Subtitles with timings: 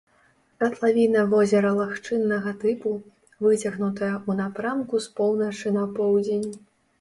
[0.61, 2.93] Катлавіна возера лагчыннага тыпу,
[3.47, 6.51] выцягнутая ў напрамку з поўначы на поўдзень.